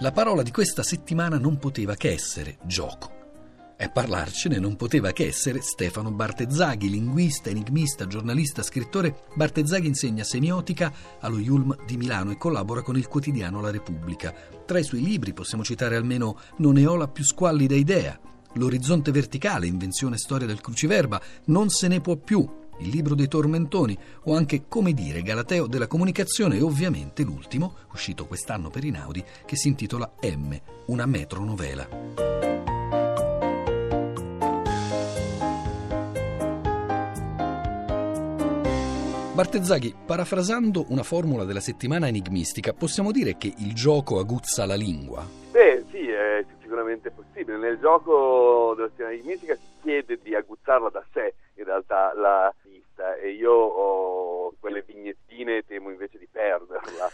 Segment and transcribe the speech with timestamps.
[0.00, 3.16] La parola di questa settimana non poteva che essere gioco.
[3.76, 9.24] E a parlarcene non poteva che essere Stefano Bartezzaghi, linguista, enigmista, giornalista, scrittore.
[9.34, 14.32] Bartezzaghi insegna semiotica allo Yulm di Milano e collabora con il quotidiano La Repubblica.
[14.64, 18.20] Tra i suoi libri possiamo citare almeno Non ne ho la più squallida idea,
[18.54, 23.96] L'orizzonte verticale, invenzione storia del cruciverba, Non se ne può più, il libro dei tormentoni
[24.24, 29.56] o anche Come dire Galateo della comunicazione e ovviamente l'ultimo, uscito quest'anno per Inaudi, che
[29.56, 30.56] si intitola M,
[30.86, 32.36] una metronovela.
[39.38, 45.47] Bartezzaghi, parafrasando una formula della settimana enigmistica, possiamo dire che il gioco aguzza la lingua?
[46.88, 47.58] Sicuramente possibile.
[47.58, 53.14] Nel gioco della settimana enigmistica si chiede di aguzzarla da sé, in realtà, la, vista
[53.16, 57.10] e io ho quelle vignettine temo invece di perderla,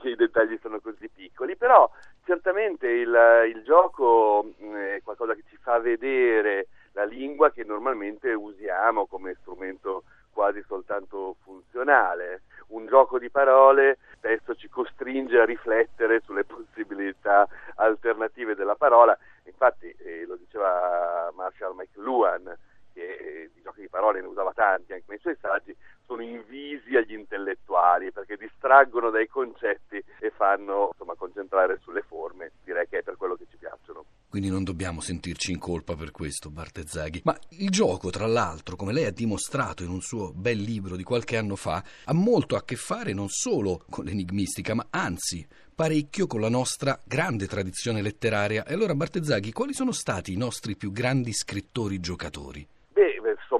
[0.00, 1.90] che i dettagli sono così piccoli, però
[2.24, 8.32] certamente il, il gioco mm, è qualcosa che ci fa vedere la lingua che normalmente
[8.32, 12.42] usiamo come strumento quasi soltanto funzionale.
[12.68, 19.90] Un gioco di parole spesso ci costringe a riflettere sulle possibilità alternative della parola, infatti
[19.98, 22.54] eh, lo diceva Marshall McLuhan,
[22.92, 25.74] che eh, di giochi di parole ne usava tanti anche nei suoi saggi,
[26.06, 32.52] sono invisi agli intellettuali perché distraggono dai concetti e fanno insomma, concentrare sulle forme.
[32.64, 34.04] Direi che è per quello che ci piacciono.
[34.28, 37.22] Quindi non dobbiamo sentirci in colpa per questo, Bartezzaghi.
[37.24, 41.02] Ma il gioco, tra l'altro, come lei ha dimostrato in un suo bel libro di
[41.02, 46.26] qualche anno fa, ha molto a che fare non solo con l'enigmistica, ma anzi parecchio
[46.26, 48.64] con la nostra grande tradizione letteraria.
[48.64, 52.66] E allora, Bartezzaghi, quali sono stati i nostri più grandi scrittori giocatori?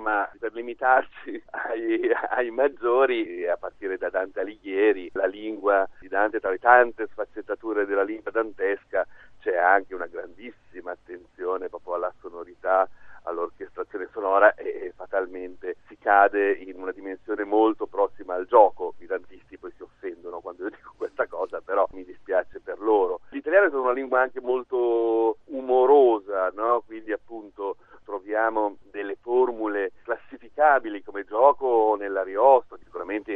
[0.00, 6.40] Insomma, per limitarci ai, ai, maggiori, a partire da Dante Alighieri, la lingua di Dante,
[6.40, 9.06] tra le tante sfaccettature della lingua dantesca,
[9.40, 12.88] c'è anche una grandissima attenzione proprio alla sonorità,
[13.24, 18.94] all'orchestrazione sonora e fatalmente si cade in una dimensione molto prossima al gioco.
[18.98, 23.20] I dantisti poi si offendono quando io dico questa cosa, però mi dispiace per loro.
[23.30, 26.82] L'italiano è una lingua anche molto umorosa, no?
[26.86, 27.76] quindi appunto
[28.10, 33.32] troviamo delle formule classificabili come gioco nell'Ariosto, sicuramente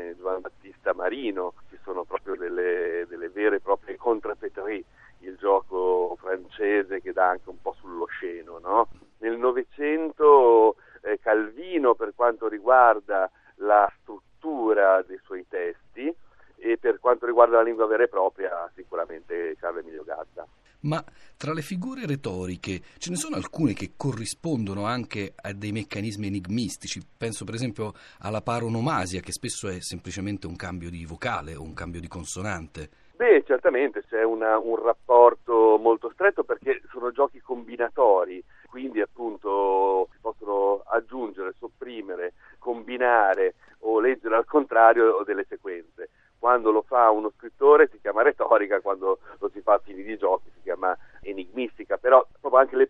[0.00, 4.84] in eh, Giovanni Battista Marino, ci sono proprio delle, delle vere e proprie contrapetrie,
[5.20, 8.58] il gioco francese che dà anche un po' sull'osceno.
[8.58, 8.88] No?
[9.18, 16.14] Nel Novecento eh, Calvino per quanto riguarda la struttura dei suoi testi
[16.58, 20.46] e per quanto riguarda la lingua vera e propria sicuramente Carlo Emilio Gazza
[20.86, 21.04] ma
[21.36, 27.00] tra le figure retoriche ce ne sono alcune che corrispondono anche a dei meccanismi enigmistici.
[27.16, 31.74] Penso per esempio alla paronomasia, che spesso è semplicemente un cambio di vocale o un
[31.74, 32.88] cambio di consonante.
[33.16, 40.18] Beh, certamente c'è una, un rapporto molto stretto perché sono giochi combinatori, quindi appunto si
[40.20, 47.88] possono aggiungere, sopprimere, combinare o leggere al contrario delle sequenze quando lo fa uno scrittore
[47.90, 52.24] si chiama retorica, quando lo si fa a fini di giochi si chiama enigmistica, però
[52.40, 52.86] proprio anche le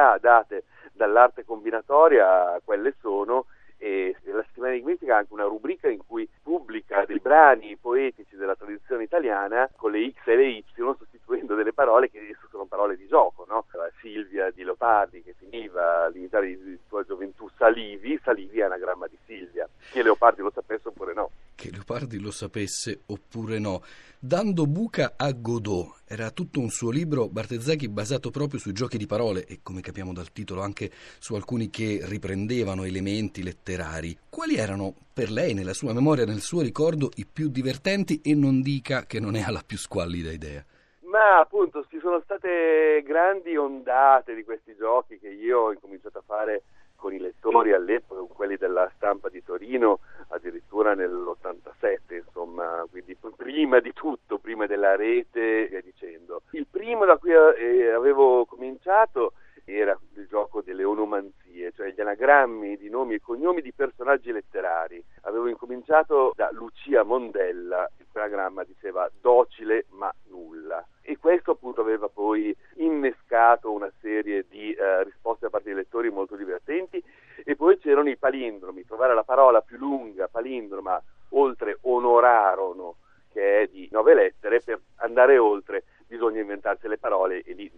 [0.00, 3.46] possibilità date dall'arte combinatoria, quelle sono,
[3.82, 8.54] e la settimana enigmistica ha anche una rubrica in cui pubblica dei brani poetici della
[8.54, 13.06] tradizione italiana con le X e le Y sostituendo delle parole che sono parole di
[13.06, 13.64] gioco, no?
[14.00, 19.66] Silvia di Leopardi che finiva all'inizio di sua gioventù Salivi, Salivi è anagramma di Silvia,
[19.90, 21.30] che Leopardi lo sapesse oppure no
[21.60, 23.82] che Leopardi lo sapesse oppure no.
[24.18, 29.06] Dando buca a Godot era tutto un suo libro Bartezzaghi basato proprio sui giochi di
[29.06, 34.16] parole e come capiamo dal titolo anche su alcuni che riprendevano elementi letterari.
[34.30, 38.62] Quali erano per lei nella sua memoria, nel suo ricordo, i più divertenti e non
[38.62, 40.64] dica che non ne ha la più squallida idea?
[41.02, 46.22] Ma appunto ci sono state grandi ondate di questi giochi che io ho incominciato a
[46.24, 46.62] fare
[47.00, 53.80] con i lettori all'epoca, con quelli della stampa di Torino, addirittura nell'87, insomma, quindi prima
[53.80, 56.42] di tutto, prima della rete e via dicendo.
[56.50, 59.32] Il primo da cui eh, avevo cominciato
[59.64, 65.02] era il gioco delle onomanzie, cioè gli anagrammi di nomi e cognomi di personaggi letterari.
[65.22, 70.84] Avevo incominciato da Lucia Mondella, il programma diceva docile ma nulla.
[71.02, 76.10] E questo appunto aveva poi innescato una serie di eh, risposte da parte dei lettori
[76.10, 77.02] molto divertenti
[77.44, 81.00] e poi c'erano i palindromi, trovare la parola più lunga, palindroma,
[81.30, 82.96] oltre onorarono,
[83.32, 87.70] che è di nove lettere, per andare oltre bisogna inventarsi le parole e lì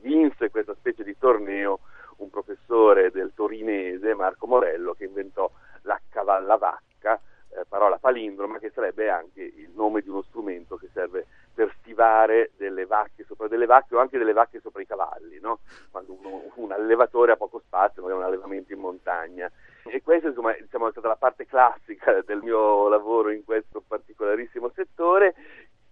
[0.00, 1.80] vinse questa specie di torneo
[2.16, 5.50] un professore del torinese, Marco Morello, che inventò
[5.82, 7.20] la cavallavacca,
[7.52, 12.52] eh, parola palindroma, che sarebbe anche il nome di uno strumento che serve per stivare
[12.56, 15.58] delle vacche sopra delle vacche o anche delle vacche sopra i cavalli, no?
[15.90, 19.50] quando uno, un allevatore ha poco spazio, magari un allevamento in montagna.
[19.82, 24.70] E questa insomma, diciamo, è stata la parte classica del mio lavoro in questo particolarissimo
[24.74, 25.34] settore.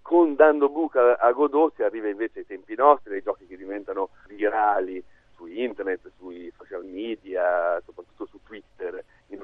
[0.01, 4.11] Con Dando Buca a Godot si arriva invece ai tempi nostri, ai giochi che diventano
[4.29, 5.05] virali
[5.39, 9.41] su internet, sui social media, soprattutto su Twitter in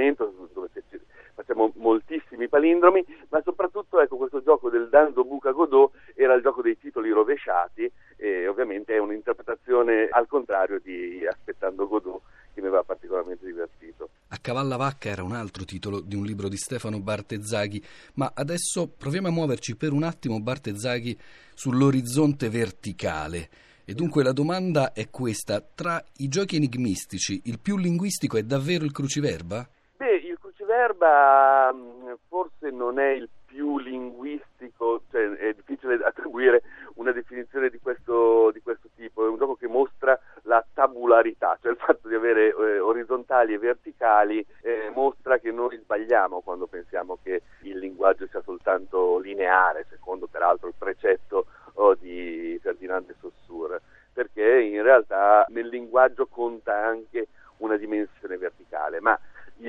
[0.00, 0.68] un momento, dove
[1.34, 6.62] facciamo moltissimi palindromi, ma soprattutto ecco, questo gioco del Dando Buca Godot era il gioco
[6.62, 12.20] dei titoli rovesciati e ovviamente è un'interpretazione al contrario di Aspettando Godot
[12.52, 14.10] che mi aveva particolarmente divertito.
[14.28, 17.82] A Cavalla Vacca era un altro titolo di un libro di Stefano Bartezzaghi,
[18.14, 21.18] ma adesso proviamo a muoverci per un attimo Bartezzaghi
[21.54, 23.48] sull'orizzonte verticale.
[23.84, 28.84] E dunque la domanda è questa: tra i giochi enigmistici, il più linguistico è davvero
[28.84, 29.68] il cruciverba?
[30.80, 36.62] Cruciverba mm, forse non è il più linguistico, cioè è difficile attribuire
[36.94, 41.72] una definizione di questo, di questo tipo, è un gioco che mostra la tabularità, cioè
[41.72, 47.18] il fatto di avere eh, orizzontali e verticali eh, mostra che noi sbagliamo quando pensiamo
[47.22, 53.82] che il linguaggio sia soltanto lineare, secondo peraltro il precetto oh, di Ferdinand de Saussure,
[54.12, 57.28] perché in realtà nel linguaggio conta anche
[57.58, 59.18] una dimensione verticale, ma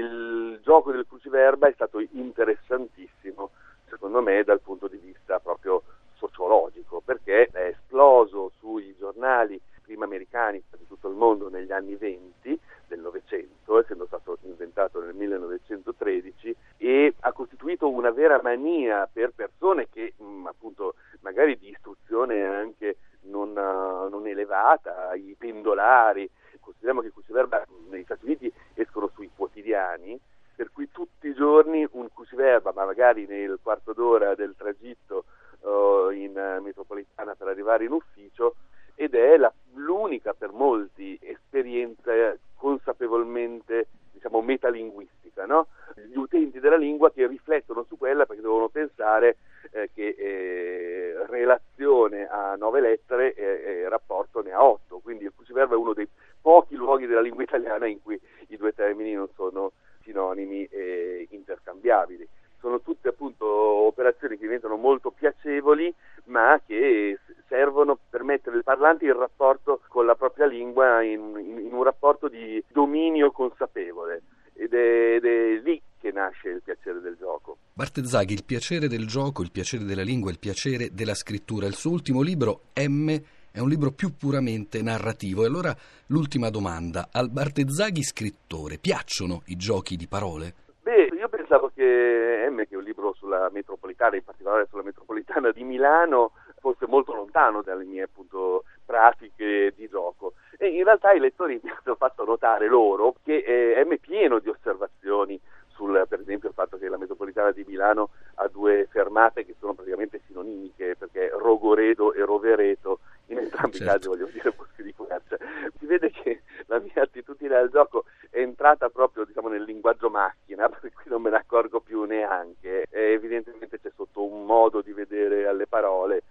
[0.02, 3.52] il gioco del cruciverba è stato interessantissimo,
[3.88, 5.84] secondo me, dal punto di vista proprio
[6.16, 12.60] sociologico, perché è esploso sui giornali prima americani di tutto il mondo negli anni 20
[12.88, 19.90] del Novecento, essendo stato inventato nel 1913, e ha costituito una vera mania per persone
[19.90, 27.08] che mh, mm, appunto magari di istruzione anche non, non elevata, i pendolari, consideriamo che
[27.08, 30.20] il cruciverba negli Stati Uniti escono sui quotidiani,
[30.56, 35.26] per cui tutti i giorni un cruciverba, ma magari nel quarto d'ora del tragitto
[35.62, 38.56] uh, in uh, metropolitana per arrivare in ufficio,
[38.96, 42.12] ed è la, l'unica per molti esperienza
[42.56, 45.68] consapevolmente diciamo metalinguistica, no?
[45.96, 49.38] gli utenti della lingua che riflettono su quella perché devono pensare
[49.72, 55.74] eh, che eh, relazione a nove lettere e rapporto ne ha otto, quindi il cruciverbo
[55.74, 56.08] è uno dei
[56.40, 59.72] pochi luoghi della lingua italiana in cui i due termini non sono
[60.04, 62.28] sinonimi e interscambiabili.
[62.60, 65.94] Sono tutte appunto operazioni che diventano molto piacevoli
[66.26, 67.18] ma che
[67.48, 71.84] servono per mettere il parlante in rapporto con la propria lingua in, in, in un
[71.84, 74.22] rapporto di dominio consapevole
[74.54, 77.58] ed è, ed è lì che nasce il piacere del gioco.
[77.74, 81.66] Bartezzaghi, il piacere del gioco, il piacere della lingua, il piacere della scrittura.
[81.68, 83.10] Il suo ultimo libro, M,
[83.52, 85.44] è un libro più puramente narrativo.
[85.44, 85.74] E allora
[86.08, 90.54] l'ultima domanda, al Bartezzaghi scrittore piacciono i giochi di parole?
[90.82, 95.52] Beh, io pensavo che M, che è un libro sulla metropolitana, in particolare sulla metropolitana
[95.52, 100.34] di Milano, fosse molto lontano dalle mie appunto pratiche di gioco.
[100.58, 104.50] E in realtà i lettori mi hanno fatto notare loro che eh, è pieno di
[104.50, 105.40] osservazioni
[105.70, 109.74] sul, per esempio, il fatto che la metropolitana di Milano ha due fermate che sono
[109.74, 113.84] praticamente sinonimiche, perché Rogoredo e Rovereto, in entrambi certo.
[113.84, 115.38] i casi voglio dire boschi di quercia.
[115.80, 120.68] Si vede che la mia attitudine al gioco è entrata proprio diciamo, nel linguaggio macchina,
[120.70, 122.88] per cui non me ne accorgo più neanche.
[122.90, 126.24] E evidentemente c'è sotto un modo di vedere alle parole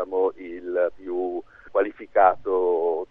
[0.00, 3.06] diciamo, il più qualificato